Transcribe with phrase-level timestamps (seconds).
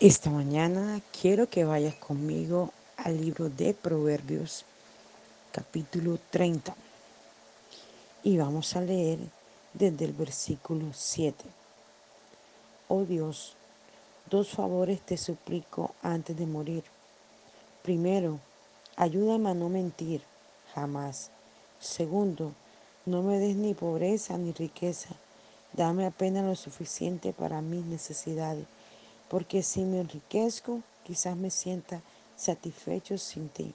[0.00, 4.66] Esta mañana quiero que vayas conmigo al libro de Proverbios,
[5.52, 6.76] capítulo 30.
[8.22, 9.18] Y vamos a leer
[9.72, 11.42] desde el versículo 7.
[12.88, 13.54] Oh Dios,
[14.28, 16.84] dos favores te suplico antes de morir.
[17.82, 18.38] Primero,
[18.96, 20.20] ayúdame a no mentir,
[20.74, 21.30] jamás.
[21.80, 22.52] Segundo,
[23.06, 25.08] no me des ni pobreza ni riqueza.
[25.72, 28.66] Dame apenas lo suficiente para mis necesidades
[29.28, 32.02] porque si me enriquezco, quizás me sienta
[32.36, 33.74] satisfecho sin ti.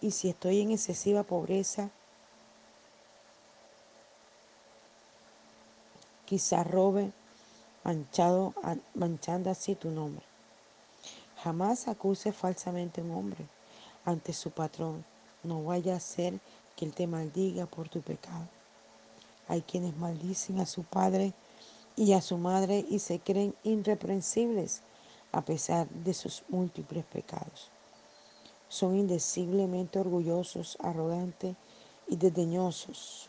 [0.00, 1.90] Y si estoy en excesiva pobreza,
[6.26, 7.12] quizás robe
[8.94, 10.24] manchando así tu nombre.
[11.42, 13.46] Jamás acuse falsamente a un hombre
[14.04, 15.04] ante su patrón.
[15.42, 16.40] No vaya a ser
[16.76, 18.46] que él te maldiga por tu pecado.
[19.46, 21.32] Hay quienes maldicen a su padre
[21.98, 24.82] y a su madre y se creen irreprensibles
[25.32, 27.70] a pesar de sus múltiples pecados.
[28.68, 31.56] Son indeciblemente orgullosos, arrogantes
[32.06, 33.26] y desdeñosos.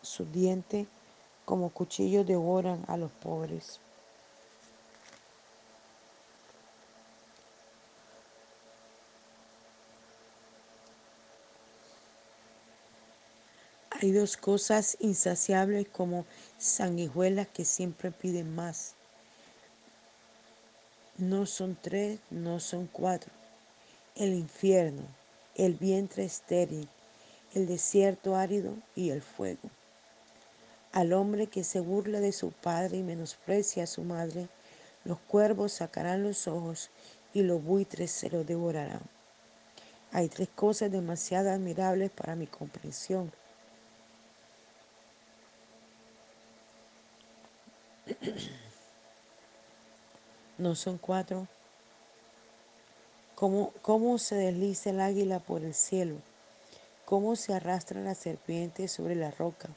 [0.00, 0.86] Sus, dientes
[1.44, 3.80] como cuchillos devoran a los pobres.
[14.04, 16.26] Hay dos cosas insaciables como
[16.58, 18.92] sanguijuelas que siempre piden más.
[21.16, 23.32] No son tres, no son cuatro.
[24.14, 25.04] El infierno,
[25.54, 26.86] el vientre estéril,
[27.54, 29.70] el desierto árido y el fuego.
[30.92, 34.48] Al hombre que se burla de su padre y menosprecia a su madre,
[35.06, 36.90] los cuervos sacarán los ojos
[37.32, 39.00] y los buitres se los devorarán.
[40.12, 43.32] Hay tres cosas demasiado admirables para mi comprensión
[50.64, 51.46] no son cuatro.
[53.34, 56.16] ¿Cómo, ¿Cómo, se desliza el águila por el cielo?
[57.04, 59.68] ¿Cómo se arrastra la serpiente sobre la roca?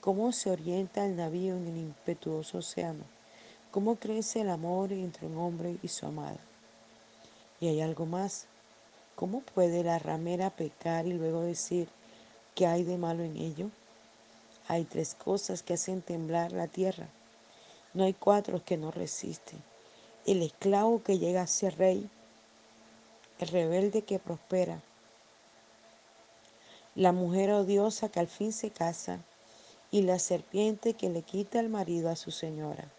[0.00, 3.02] ¿Cómo se orienta el navío en el impetuoso océano?
[3.72, 6.38] ¿Cómo crece el amor entre un hombre y su amada?
[7.58, 8.46] Y hay algo más.
[9.16, 11.88] ¿Cómo puede la ramera pecar y luego decir
[12.54, 13.70] que hay de malo en ello?
[14.68, 17.08] Hay tres cosas que hacen temblar la tierra.
[17.92, 19.60] No hay cuatro que no resisten
[20.26, 22.10] el esclavo que llega a ser rey,
[23.38, 24.82] el rebelde que prospera,
[26.96, 29.20] la mujer odiosa que al fin se casa
[29.90, 32.90] y la serpiente que le quita el marido a su señora.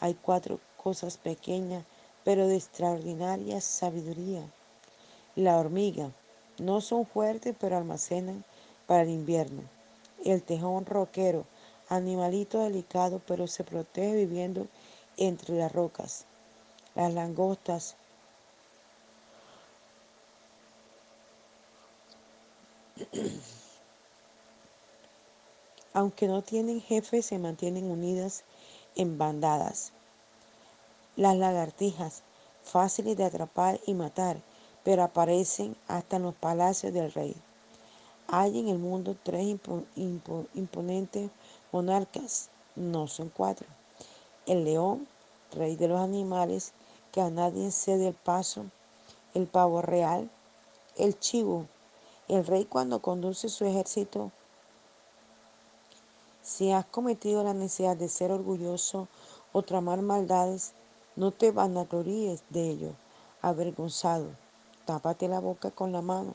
[0.00, 1.84] Hay cuatro cosas pequeñas,
[2.24, 4.42] pero de extraordinaria sabiduría.
[5.36, 6.10] La hormiga,
[6.58, 8.44] no son fuertes, pero almacenan
[8.86, 9.62] para el invierno.
[10.24, 11.46] El tejón roquero,
[11.88, 14.66] animalito delicado, pero se protege viviendo
[15.16, 16.24] entre las rocas.
[16.94, 17.96] Las langostas
[25.94, 28.44] aunque no tienen jefe, se mantienen unidas
[28.96, 29.92] en bandadas.
[31.16, 32.22] Las lagartijas,
[32.62, 34.40] fáciles de atrapar y matar,
[34.84, 37.34] pero aparecen hasta en los palacios del rey.
[38.28, 39.56] Hay en el mundo tres
[40.54, 41.30] imponentes
[41.70, 43.66] monarcas, no son cuatro.
[44.46, 45.06] El león,
[45.52, 46.72] rey de los animales,
[47.12, 48.64] que a nadie cede el paso,
[49.34, 50.30] el pavo real,
[50.96, 51.66] el chivo,
[52.28, 54.30] el rey cuando conduce su ejército.
[56.42, 59.08] Si has cometido la necesidad de ser orgulloso
[59.52, 60.72] o tramar maldades,
[61.14, 62.92] no te vanagloríes de ello,
[63.42, 64.30] avergonzado.
[64.86, 66.34] Tápate la boca con la mano.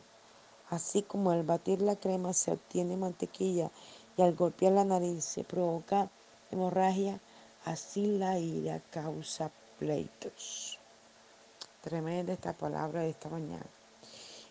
[0.70, 3.72] Así como al batir la crema se obtiene mantequilla
[4.18, 6.10] y al golpear la nariz se provoca
[6.52, 7.20] hemorragia,
[7.68, 10.80] Así la ira causa pleitos.
[11.82, 13.66] Tremenda esta palabra de esta mañana.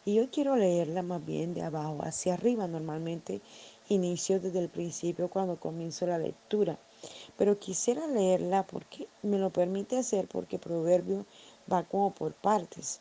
[0.04, 2.66] Y yo quiero leerla más bien de abajo hacia arriba.
[2.66, 3.40] Normalmente
[3.88, 6.76] inicio desde el principio cuando comienzo la lectura.
[7.38, 11.24] Pero quisiera leerla porque me lo permite hacer porque Proverbio
[11.72, 13.00] va como por partes.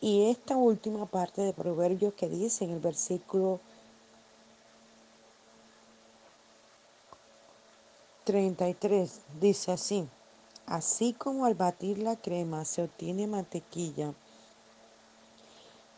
[0.00, 3.58] Y esta última parte de Proverbios que dice en el versículo
[8.24, 10.06] 33 dice así,
[10.66, 14.12] así como al batir la crema se obtiene mantequilla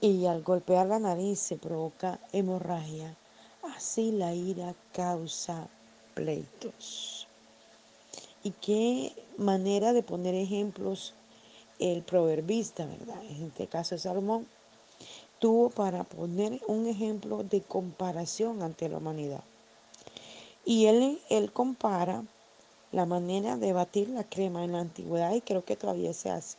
[0.00, 3.16] y al golpear la nariz se provoca hemorragia,
[3.76, 5.69] así la ira causa
[6.14, 7.26] pleitos.
[8.44, 11.14] Y qué manera de poner ejemplos
[11.78, 13.22] el proverbista, ¿verdad?
[13.30, 14.46] En este caso Salomón,
[15.40, 19.42] tuvo para poner un ejemplo de comparación ante la humanidad.
[20.64, 22.25] Y él, él compara
[22.93, 26.56] la manera de batir la crema en la antigüedad y creo que todavía se hace.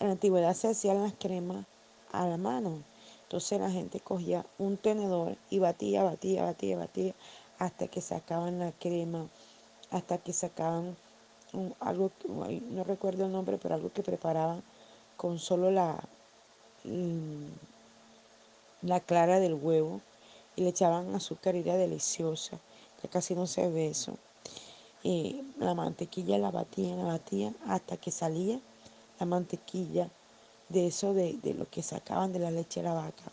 [0.00, 1.66] En la antigüedad se hacían las cremas
[2.12, 2.82] a la mano.
[3.24, 7.14] Entonces la gente cogía un tenedor y batía, batía, batía, batía
[7.58, 9.26] hasta que sacaban la crema,
[9.90, 10.96] hasta que sacaban
[11.80, 12.10] algo,
[12.70, 14.62] no recuerdo el nombre, pero algo que preparaban
[15.16, 15.98] con solo la,
[16.84, 17.46] mm,
[18.82, 20.00] la clara del huevo
[20.56, 22.58] y le echaban azúcar y era deliciosa.
[23.02, 24.16] Ya casi no se ve eso.
[25.02, 28.60] Y la mantequilla la batían, la batían hasta que salía
[29.20, 30.08] la mantequilla
[30.68, 33.32] de eso de, de lo que sacaban de la leche de la vaca.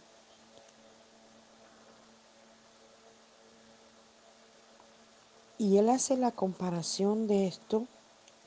[5.57, 7.87] Y él hace la comparación de esto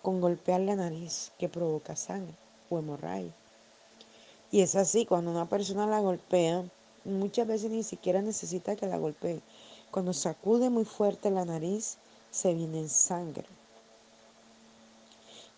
[0.02, 2.34] con golpear la nariz que provoca sangre
[2.70, 3.32] o hemorragia.
[4.50, 6.64] Y es así, cuando una persona la golpea,
[7.04, 9.40] muchas veces ni siquiera necesita que la golpee.
[9.90, 11.96] Cuando sacude muy fuerte la nariz,
[12.30, 13.46] se viene en sangre.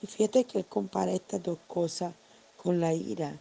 [0.03, 2.15] Y fíjate que él compara estas dos cosas
[2.63, 3.39] con la ira.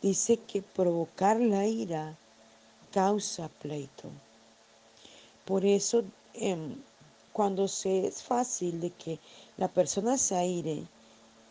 [0.00, 2.16] Dice que provocar la ira
[2.92, 4.08] causa pleito.
[5.44, 6.04] Por eso,
[6.34, 6.76] em,
[7.32, 9.18] cuando se es fácil de que
[9.56, 10.84] la persona se aire,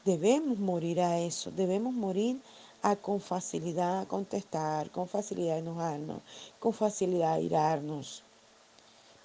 [0.06, 2.40] debemos morir a eso, debemos morir
[2.82, 6.22] a con facilidad contestar, con facilidad enojarnos,
[6.60, 8.24] con facilidad irarnos.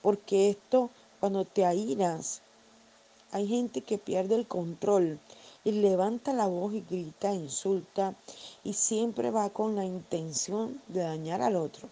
[0.03, 0.91] Porque esto,
[1.21, 2.43] cuando te airas,
[3.31, 5.19] hay gente que pierde el control
[5.65, 8.15] y levanta la voz y grita, insulta
[8.65, 11.89] y siempre va con la intención de dañar al otro,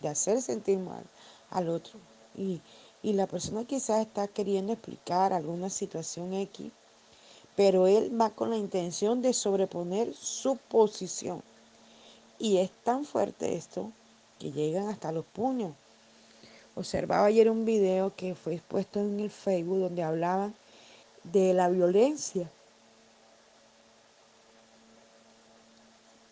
[0.00, 1.04] de hacer sentir mal
[1.50, 1.98] al otro.
[2.36, 2.60] Y,
[3.02, 6.70] y la persona quizás está queriendo explicar alguna situación X,
[7.56, 11.42] pero él va con la intención de sobreponer su posición.
[12.38, 13.90] Y es tan fuerte esto
[14.38, 15.72] que llegan hasta los puños.
[16.76, 20.54] Observaba ayer un video que fue expuesto en el Facebook donde hablaban
[21.22, 22.50] de la violencia.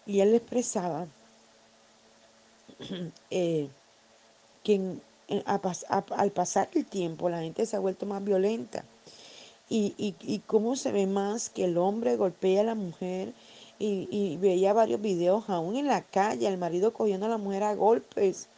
[0.04, 1.06] Y él expresaba
[3.30, 3.68] eh,
[4.64, 4.96] que
[5.46, 8.84] al pasar el tiempo la gente se ha vuelto más violenta.
[9.74, 13.32] Y, cómo se ve más que el hombre golpea a la mujer.
[13.78, 17.62] Y, y veía varios videos aún en la calle, el marido cogiendo a la mujer
[17.62, 18.48] a golpes.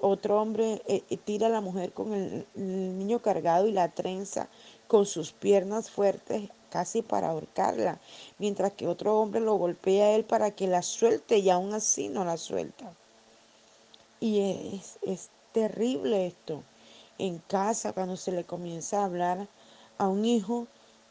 [0.00, 4.48] Otro hombre eh, tira a la mujer con el, el niño cargado y la trenza
[4.88, 7.98] con sus piernas fuertes casi para ahorcarla,
[8.38, 12.08] mientras que otro hombre lo golpea a él para que la suelte y aún así
[12.08, 12.92] no la suelta.
[14.20, 14.40] Y
[14.74, 16.62] es, es terrible esto.
[17.18, 19.48] En casa, cuando se le comienza a hablar
[19.96, 20.66] a un hijo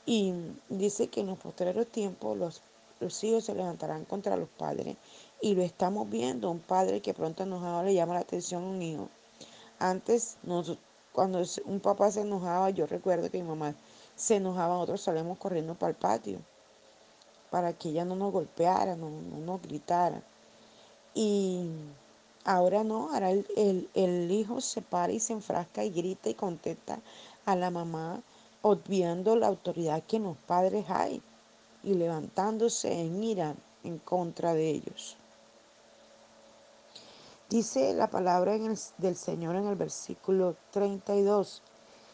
[0.05, 0.33] y
[0.69, 2.61] dice que en los posteriores tiempos los,
[2.99, 4.97] los hijos se levantarán contra los padres.
[5.41, 8.81] Y lo estamos viendo, un padre que pronto enojado le llama la atención a un
[8.81, 9.09] hijo.
[9.79, 10.77] Antes, nos,
[11.11, 13.75] cuando un papá se enojaba, yo recuerdo que mi mamá
[14.15, 16.39] se enojaba, nosotros salíamos corriendo para el patio
[17.55, 20.21] para que ella no nos golpeara, no, no nos gritara.
[21.13, 21.69] Y
[22.43, 26.33] ahora no, ahora el, el, el, hijo se para y se enfrasca y grita y
[26.33, 26.99] contesta
[27.45, 28.21] a la mamá,
[28.61, 31.21] obviando la autoridad que en los padres hay
[31.81, 33.55] y levantándose en ira
[33.85, 35.15] en contra de ellos.
[37.50, 41.62] Dice la palabra el, del Señor en el versículo 32.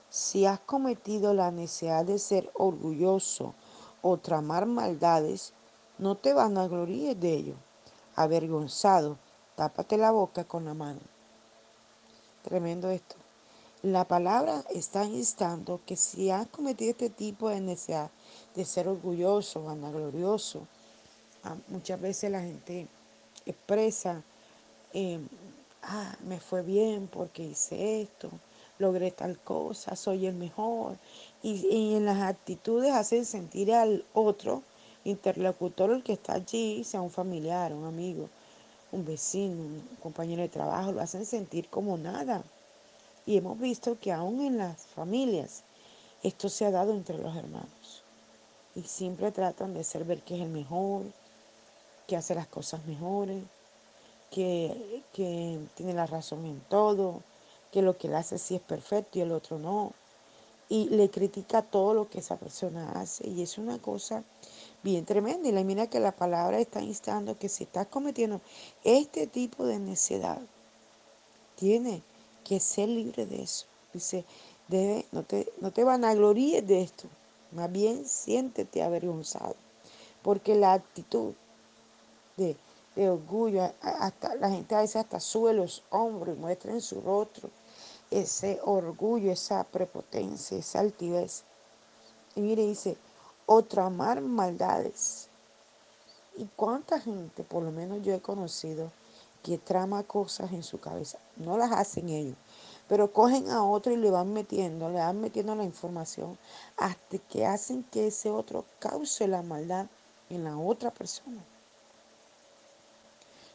[0.09, 3.53] Si has cometido la necesidad de ser orgulloso
[4.01, 5.53] o tramar maldades,
[5.97, 7.55] no te van a gloríes de ello.
[8.15, 9.17] Avergonzado,
[9.55, 10.99] tápate la boca con la mano.
[12.43, 13.15] Tremendo esto.
[13.83, 18.11] La palabra está instando que si has cometido este tipo de necesidad
[18.53, 20.67] de ser orgulloso, vanaglorioso,
[21.43, 22.87] ah, muchas veces la gente
[23.45, 24.23] expresa,
[24.93, 25.19] eh,
[25.83, 28.29] ah, me fue bien porque hice esto,
[28.79, 30.97] logré tal cosa, soy el mejor.
[31.43, 34.63] Y, en las actitudes hacen sentir al otro
[35.03, 38.29] interlocutor, el que está allí, sea un familiar, un amigo,
[38.91, 42.43] un vecino, un compañero de trabajo, lo hacen sentir como nada.
[43.25, 45.63] Y hemos visto que aún en las familias
[46.23, 48.03] esto se ha dado entre los hermanos.
[48.75, 51.03] Y siempre tratan de ser ver que es el mejor,
[52.07, 53.43] que hace las cosas mejores,
[54.31, 57.21] que, tiene la razón en todo,
[57.71, 59.93] que lo que él hace sí es perfecto y el otro no.
[60.69, 63.27] Y le critica todo lo que esa persona hace.
[63.27, 64.23] Y es una cosa
[64.83, 65.49] bien tremenda.
[65.49, 68.39] Y la mira que la palabra está instando que si estás cometiendo
[68.85, 70.39] este tipo de necedad,
[71.57, 72.01] tiene
[72.45, 73.65] que ser libre de eso.
[73.93, 74.23] Dice,
[74.69, 77.09] debe, no, te, no te vanagloríes de esto.
[77.51, 79.57] Más bien siéntete avergonzado.
[80.21, 81.33] Porque la actitud
[82.37, 82.55] de,
[82.95, 87.01] de orgullo, hasta la gente a veces hasta sube los hombros y muestra en su
[87.01, 87.49] rostro
[88.11, 91.43] ese orgullo, esa prepotencia, esa altivez.
[92.35, 92.97] Y mire, dice,
[93.45, 95.29] o tramar maldades.
[96.35, 98.91] ¿Y cuánta gente, por lo menos yo he conocido,
[99.41, 101.17] que trama cosas en su cabeza?
[101.37, 102.35] No las hacen ellos,
[102.87, 106.37] pero cogen a otro y le van metiendo, le van metiendo la información
[106.77, 109.87] hasta que hacen que ese otro cause la maldad
[110.29, 111.43] en la otra persona.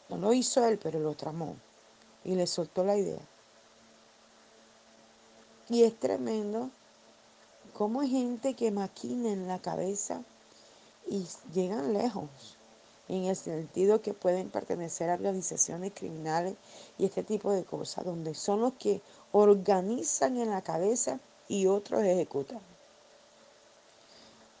[0.09, 1.55] No lo hizo él, pero lo tramó
[2.23, 3.21] y le soltó la idea.
[5.69, 6.69] Y es tremendo
[7.73, 10.23] cómo hay gente que maquina en la cabeza
[11.09, 12.57] y llegan lejos,
[13.07, 16.55] en el sentido que pueden pertenecer a organizaciones criminales
[16.97, 22.03] y este tipo de cosas, donde son los que organizan en la cabeza y otros
[22.03, 22.59] ejecutan.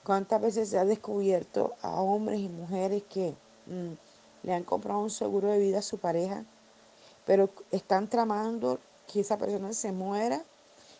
[0.03, 3.33] ¿Cuántas veces se ha descubierto a hombres y mujeres que
[3.65, 3.93] mm,
[4.43, 6.43] le han comprado un seguro de vida a su pareja,
[7.25, 8.79] pero están tramando
[9.11, 10.43] que esa persona se muera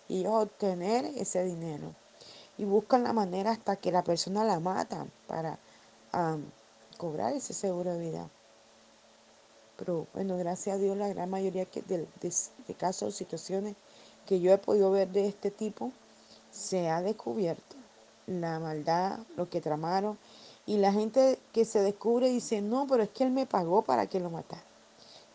[0.08, 1.94] y ellos obtener ese dinero?
[2.58, 5.60] Y buscan la manera hasta que la persona la mata para
[6.98, 8.30] cobrar ese seguro de vida.
[9.78, 12.34] Pero bueno, gracias a Dios la gran mayoría de, de,
[12.68, 13.76] de casos o situaciones
[14.26, 15.92] que yo he podido ver de este tipo
[16.52, 17.76] se ha descubierto
[18.28, 20.18] la maldad, lo que tramaron.
[20.68, 24.06] Y la gente que se descubre dice, no, pero es que él me pagó para
[24.06, 24.64] que lo matara.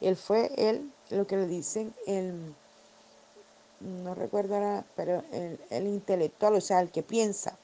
[0.00, 2.54] Él fue él, lo que le dicen, el,
[3.80, 7.56] no recuerdo ahora, pero el, el intelectual, o sea, el que piensa,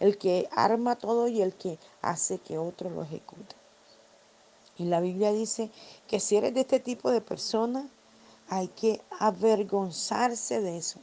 [0.00, 3.56] el que arma todo y el que hace que otro lo ejecute.
[4.76, 5.70] Y la Biblia dice
[6.06, 7.88] que si eres de este tipo de persona,
[8.48, 11.00] hay que avergonzarse de eso.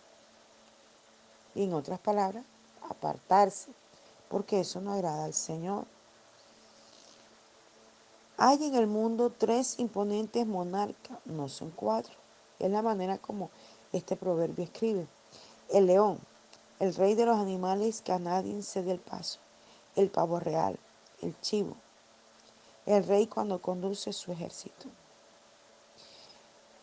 [1.55, 2.43] Y en otras palabras,
[2.89, 3.71] apartarse,
[4.29, 5.85] porque eso no agrada al Señor.
[8.43, 12.15] Hay en el mundo tres imponentes monarcas, no son cuatro.
[12.57, 13.51] Es la manera como
[13.93, 15.05] este proverbio escribe.
[15.69, 16.17] El león,
[16.79, 19.37] el rey de los animales que a nadie cede el paso.
[19.95, 20.79] El pavo real,
[21.21, 21.75] el chivo,
[22.87, 24.87] el rey cuando conduce su ejército.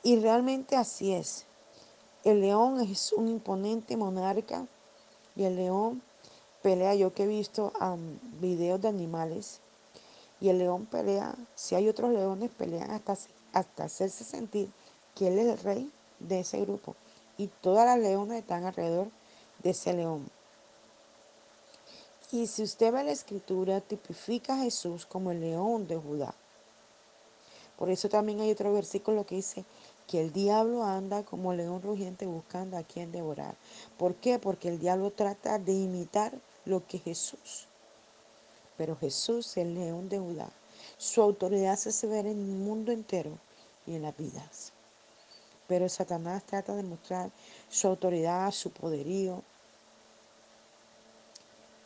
[0.05, 1.45] Y realmente así es.
[2.23, 4.65] El león es un imponente monarca
[5.35, 6.03] y el león
[6.63, 6.95] pelea.
[6.95, 7.73] Yo que he visto
[8.41, 9.61] videos de animales
[10.41, 11.35] y el león pelea.
[11.55, 13.17] Si hay otros leones, pelean hasta,
[13.53, 14.71] hasta hacerse sentir
[15.15, 16.95] que él es el rey de ese grupo.
[17.37, 19.09] Y todas las leones están alrededor
[19.63, 20.29] de ese león.
[22.31, 26.35] Y si usted ve la escritura, tipifica a Jesús como el león de Judá.
[27.79, 29.65] Por eso también hay otro versículo que dice
[30.09, 33.55] que el diablo anda como león rugiente buscando a quien devorar.
[33.97, 34.39] ¿Por qué?
[34.39, 36.33] Porque el diablo trata de imitar
[36.65, 37.68] lo que Jesús.
[38.79, 40.49] Pero Jesús es el león de Judá.
[40.97, 43.33] Su autoridad se hace ver en el mundo entero
[43.87, 44.73] y en las vidas.
[45.67, 47.31] Pero Satanás trata de mostrar
[47.69, 49.43] su autoridad, su poderío,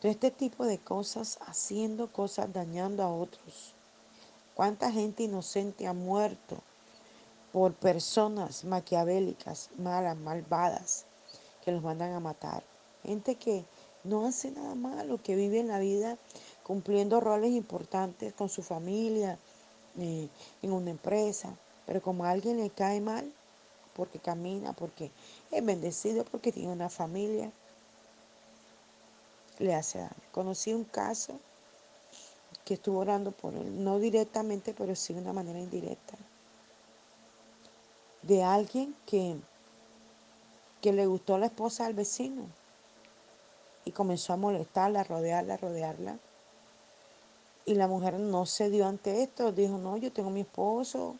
[0.01, 3.73] este tipo de cosas, haciendo cosas, dañando a otros.
[4.53, 6.57] ¿Cuánta gente inocente ha muerto
[7.51, 11.05] por personas maquiavélicas, malas, malvadas,
[11.63, 12.63] que los mandan a matar?
[13.03, 13.65] Gente que
[14.03, 16.17] no hace nada malo, que vive en la vida
[16.63, 19.37] cumpliendo roles importantes con su familia,
[19.97, 20.27] eh,
[20.61, 21.55] en una empresa,
[21.85, 23.31] pero como a alguien le cae mal,
[23.95, 25.11] porque camina, porque
[25.51, 27.51] es bendecido, porque tiene una familia,
[29.59, 30.11] le hace daño.
[30.31, 31.39] Conocí un caso
[32.65, 36.17] que estuvo orando por él, no directamente, pero sí de una manera indirecta,
[38.21, 39.35] de alguien que,
[40.81, 42.47] que le gustó la esposa del vecino
[43.85, 46.19] y comenzó a molestarla, a rodearla, a rodearla.
[47.65, 51.15] Y la mujer no se dio ante esto, dijo, no, yo tengo mi esposo.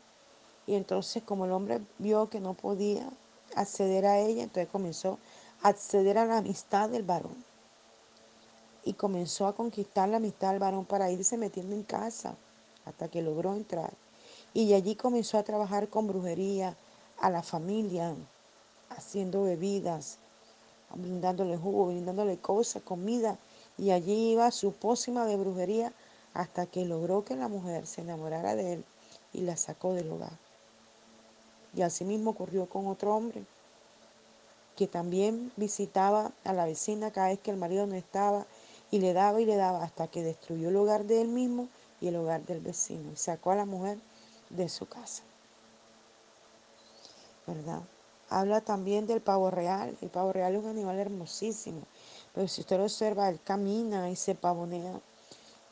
[0.68, 3.10] Y entonces como el hombre vio que no podía
[3.56, 5.20] acceder a ella, entonces comenzó
[5.62, 7.44] a acceder a la amistad del varón
[8.86, 12.36] y comenzó a conquistar la amistad del varón para irse metiendo en casa
[12.86, 13.94] hasta que logró entrar.
[14.54, 16.76] Y allí comenzó a trabajar con brujería
[17.20, 18.14] a la familia,
[18.90, 20.18] haciendo bebidas,
[20.94, 23.38] brindándole jugo, brindándole cosas, comida.
[23.78, 25.94] Y allí iba su pócima de brujería
[26.34, 28.86] hasta que logró que la mujer se enamorara de él
[29.34, 30.38] y la sacó del hogar.
[31.76, 33.46] Y así mismo ocurrió con otro hombre
[34.76, 38.46] que también visitaba a la vecina cada vez que el marido no estaba
[38.92, 41.68] y le daba y le daba hasta que destruyó el hogar de él mismo
[42.02, 43.98] y el hogar del vecino y sacó a la mujer
[44.50, 45.24] de su casa.
[47.46, 47.82] ¿Verdad?
[48.30, 49.96] Habla también del pavo real.
[50.02, 51.82] El pavo real es un animal hermosísimo,
[52.34, 55.00] pero si usted lo observa, él camina y se pavonea.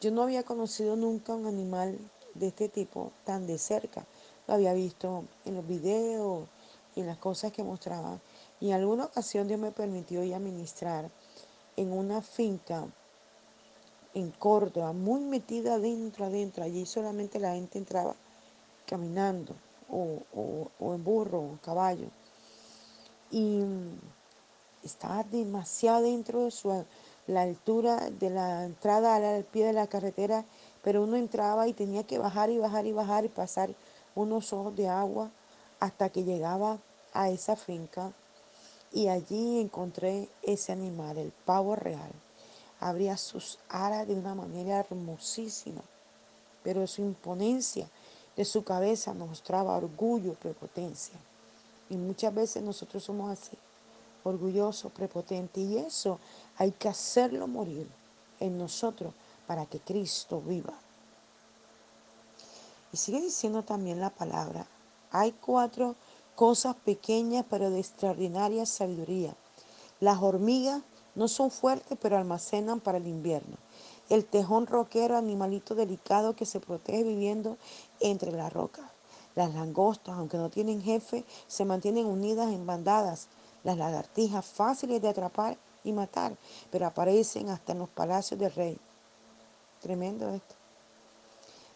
[0.02, 1.96] Yo no había conocido nunca un animal
[2.34, 4.04] de este tipo tan de cerca.
[4.48, 6.48] Lo había visto en los videos
[6.96, 8.20] y en las cosas que mostraba.
[8.60, 11.12] Y en alguna ocasión Dios me permitió ir a ministrar
[11.78, 12.88] en una finca
[14.16, 16.64] en Córdoba, muy metida adentro, adentro.
[16.64, 18.16] Allí solamente la gente entraba
[18.88, 19.54] caminando
[19.88, 20.18] o,
[20.80, 22.08] o en burro o en caballo.
[23.30, 23.62] Y
[24.84, 26.86] estaba demasiado dentro de su,
[27.28, 30.46] la altura de la entrada al pie de la carretera,
[30.84, 33.74] pero uno entraba y tenía que bajar y bajar y bajar y pasar
[34.16, 35.30] unos ojos de agua
[35.80, 36.80] hasta que llegaba
[37.14, 38.12] a esa finca
[38.92, 42.12] y allí encontré ese animal, el pavo real.
[42.80, 45.82] Abría sus alas de una manera hermosísima,
[46.64, 47.88] pero su imponencia
[48.36, 51.16] de su cabeza mostraba orgullo, prepotencia.
[51.90, 53.58] Y muchas veces nosotros somos así
[54.24, 55.62] orgulloso, prepotente.
[55.62, 56.20] Y eso
[56.58, 57.88] hay que hacerlo morir
[58.40, 59.14] en nosotros
[59.48, 60.74] para que Cristo viva.
[62.94, 64.66] Y sigue diciendo también la palabra.
[65.12, 65.96] Hay cuatro
[66.36, 69.36] cosas pequeñas pero de extraordinaria sabiduría.
[70.00, 70.82] Las hormigas
[71.16, 73.58] no son fuertes pero almacenan para el invierno.
[74.10, 77.58] El tejón roquero, animalito delicado que se protege viviendo
[78.00, 78.86] entre las rocas.
[79.36, 83.28] Las langostas, aunque no tienen jefe, se mantienen unidas en bandadas
[83.64, 86.36] las lagartijas fáciles de atrapar y matar,
[86.70, 88.78] pero aparecen hasta en los palacios del rey.
[89.82, 90.56] Tremendo esto.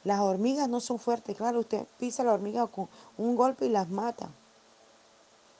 [0.04, 2.88] Las hormigas no son fuertes, claro, usted pisa la hormiga con
[3.18, 4.30] un golpe y las mata.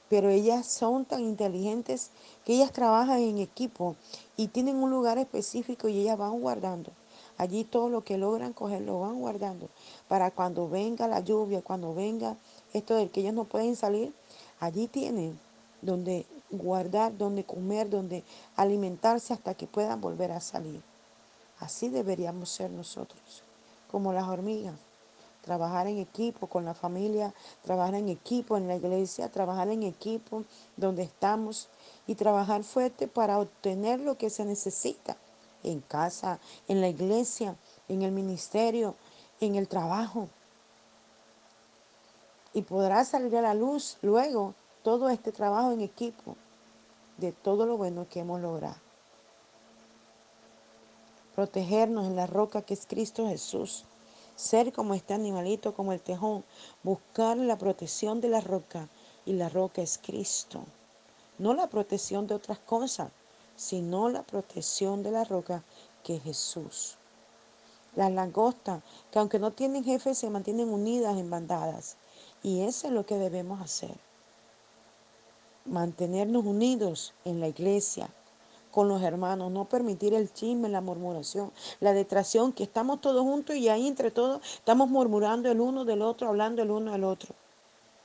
[0.08, 2.10] Pero ellas son tan inteligentes
[2.44, 3.96] que ellas trabajan en equipo
[4.36, 6.92] y tienen un lugar específico y ellas van guardando.
[7.38, 9.68] Allí todo lo que logran coger lo van guardando
[10.06, 12.36] para cuando venga la lluvia, cuando venga
[12.72, 14.14] esto del que ellos no pueden salir,
[14.60, 15.38] allí tienen
[15.86, 18.24] donde guardar, donde comer, donde
[18.56, 20.82] alimentarse hasta que puedan volver a salir.
[21.58, 23.42] Así deberíamos ser nosotros,
[23.90, 24.74] como las hormigas.
[25.42, 30.42] Trabajar en equipo con la familia, trabajar en equipo en la iglesia, trabajar en equipo
[30.76, 31.68] donde estamos
[32.08, 35.16] y trabajar fuerte para obtener lo que se necesita
[35.62, 37.54] en casa, en la iglesia,
[37.88, 38.96] en el ministerio,
[39.40, 40.28] en el trabajo.
[42.52, 44.54] Y podrá salir a la luz luego
[44.86, 46.36] todo este trabajo en equipo
[47.16, 48.76] de todo lo bueno que hemos logrado.
[51.34, 53.84] Protegernos en la roca que es Cristo Jesús.
[54.36, 56.44] Ser como este animalito, como el tejón.
[56.84, 58.88] Buscar la protección de la roca.
[59.24, 60.62] Y la roca es Cristo.
[61.36, 63.10] No la protección de otras cosas,
[63.56, 65.64] sino la protección de la roca
[66.04, 66.96] que es Jesús.
[67.96, 71.96] Las langostas, que aunque no tienen jefe, se mantienen unidas en bandadas.
[72.44, 74.05] Y eso es lo que debemos hacer
[75.66, 78.08] mantenernos unidos en la iglesia,
[78.70, 81.50] con los hermanos, no permitir el chisme, la murmuración,
[81.80, 86.02] la detracción, que estamos todos juntos y ahí entre todos estamos murmurando el uno del
[86.02, 87.34] otro, hablando el uno del otro.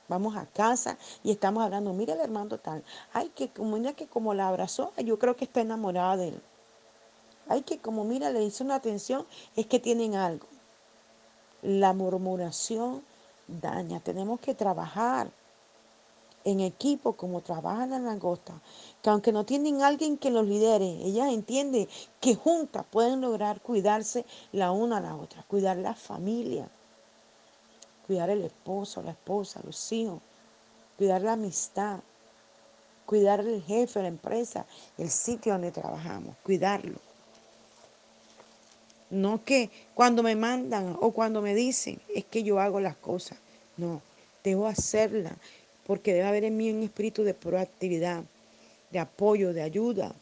[0.08, 4.06] Vamos a casa y estamos hablando, mira el hermano tal, ay que como mira que
[4.06, 6.42] como la abrazó, yo creo que está enamorada de él.
[7.48, 10.46] Ay que como mira le hizo una atención, es que tienen algo.
[11.60, 13.02] La murmuración
[13.46, 15.30] daña, tenemos que trabajar
[16.44, 18.56] en equipo como trabajan las langostas,
[19.02, 21.88] que aunque no tienen alguien que los lidere, ellas entienden
[22.20, 26.68] que juntas pueden lograr cuidarse la una a la otra, cuidar la familia,
[28.06, 30.20] cuidar el esposo, la esposa, los hijos,
[30.98, 32.00] cuidar la amistad,
[33.06, 34.66] cuidar el jefe, la empresa,
[34.98, 36.98] el sitio donde trabajamos, cuidarlo.
[39.10, 43.38] No que cuando me mandan o cuando me dicen es que yo hago las cosas.
[43.76, 44.00] No,
[44.42, 45.34] debo hacerlas
[45.86, 48.24] porque debe haber en mí un espíritu de proactividad,
[48.90, 50.14] de apoyo, de ayuda,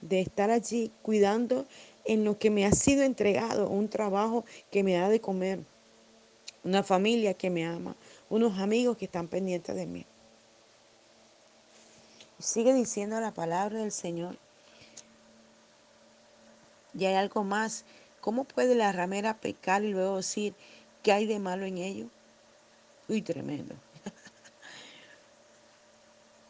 [0.00, 1.66] de estar allí cuidando
[2.04, 5.60] en lo que me ha sido entregado, un trabajo que me da de comer,
[6.64, 7.96] una familia que me ama,
[8.28, 10.06] unos amigos que están pendientes de mí.
[12.38, 14.36] Sigue diciendo la palabra del Señor.
[16.92, 17.84] Y hay algo más.
[18.20, 20.54] ¿Cómo puede la ramera pecar y luego decir
[21.02, 22.06] qué hay de malo en ello?
[23.08, 23.74] Uy, tremendo.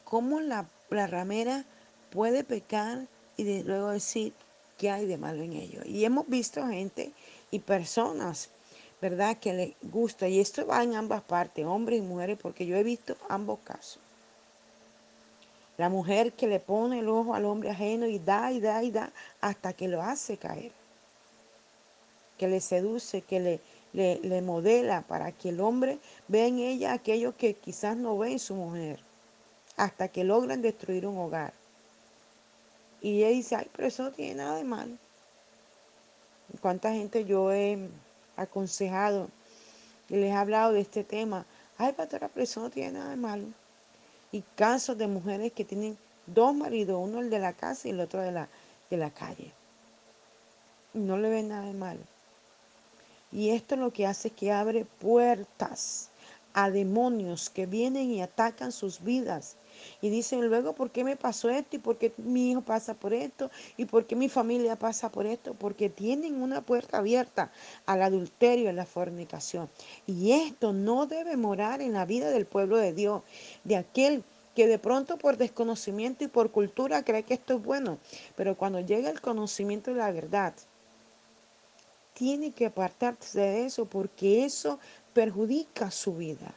[0.06, 1.64] Cómo la, ramera
[2.10, 4.32] puede pecar y luego decir
[4.78, 5.80] qué hay de malo en ello.
[5.84, 7.12] Y hemos visto gente
[7.50, 8.48] y personas,
[9.02, 10.28] ¿verdad?, que le gusta.
[10.28, 13.98] Y esto va en ambas partes, hombres y mujeres, porque yo he visto ambos casos.
[15.76, 18.92] La mujer que le pone el ojo al hombre ajeno y da y da y
[18.92, 20.70] da hasta que lo hace caer.
[22.38, 23.60] Que le seduce, que le,
[23.92, 28.32] le, le modela para que el hombre vea en ella aquello que quizás no ve
[28.32, 29.05] en su mujer
[29.76, 31.52] hasta que logran destruir un hogar.
[33.00, 34.96] Y ella dice, ay, pero eso no tiene nada de malo.
[36.60, 37.88] ¿Cuánta gente yo he
[38.36, 39.28] aconsejado
[40.08, 41.44] y les he hablado de este tema?
[41.78, 43.46] Ay, pastora, pero eso no tiene nada de malo.
[44.32, 48.00] Y casos de mujeres que tienen dos maridos, uno el de la casa y el
[48.00, 48.48] otro de la,
[48.90, 49.52] de la calle.
[50.94, 52.00] no le ve nada de malo.
[53.30, 56.08] Y esto lo que hace es que abre puertas
[56.54, 59.56] a demonios que vienen y atacan sus vidas.
[60.00, 61.76] Y dicen luego, ¿por qué me pasó esto?
[61.76, 63.50] ¿Y por qué mi hijo pasa por esto?
[63.76, 65.54] ¿Y por qué mi familia pasa por esto?
[65.54, 67.50] Porque tienen una puerta abierta
[67.86, 69.68] al adulterio, a la fornicación.
[70.06, 73.22] Y esto no debe morar en la vida del pueblo de Dios,
[73.64, 74.24] de aquel
[74.56, 77.98] que de pronto por desconocimiento y por cultura cree que esto es bueno.
[78.36, 80.54] Pero cuando llega el conocimiento de la verdad,
[82.14, 84.78] tiene que apartarse de eso porque eso
[85.12, 86.54] perjudica su vida.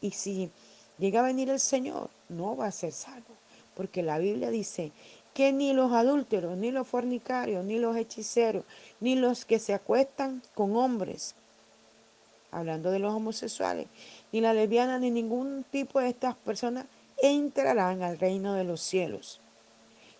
[0.00, 0.50] Y si
[0.98, 3.34] llega a venir el Señor, no va a ser salvo.
[3.74, 4.92] Porque la Biblia dice
[5.34, 8.64] que ni los adúlteros, ni los fornicarios, ni los hechiceros,
[9.00, 11.34] ni los que se acuestan con hombres,
[12.52, 13.88] hablando de los homosexuales,
[14.32, 16.86] ni la lesbiana, ni ningún tipo de estas personas
[17.20, 19.40] entrarán al reino de los cielos.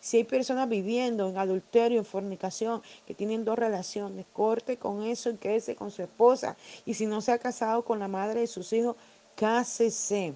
[0.01, 5.31] Si hay personas viviendo en adulterio, en fornicación, que tienen dos relaciones, corte con eso
[5.31, 6.59] y quédese con su esposa.
[6.85, 8.97] Y si no se ha casado con la madre de sus hijos,
[9.35, 10.35] cásese.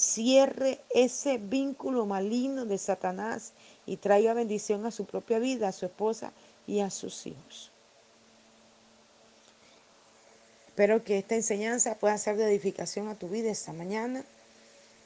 [0.00, 3.52] Cierre ese vínculo maligno de Satanás
[3.84, 6.32] y traiga bendición a su propia vida, a su esposa
[6.66, 7.70] y a sus hijos.
[10.68, 14.24] Espero que esta enseñanza pueda ser de edificación a tu vida esta mañana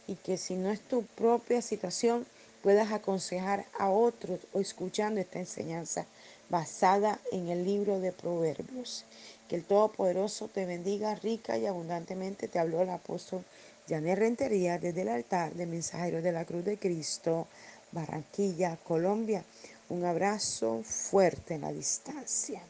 [0.06, 2.24] y que si no es tu propia situación,
[2.62, 6.06] puedas aconsejar a otros o escuchando esta enseñanza
[6.50, 9.04] basada en el libro de Proverbios.
[9.48, 12.46] Que el Todopoderoso te bendiga rica y abundantemente.
[12.46, 13.44] Te habló el apóstol
[13.86, 17.48] Janet Rentería desde el altar de Mensajeros de la Cruz de Cristo,
[17.92, 19.44] Barranquilla, Colombia.
[19.90, 22.62] Un abrazo fuerte en la distancia.